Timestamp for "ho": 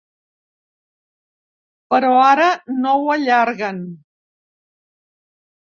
3.03-3.13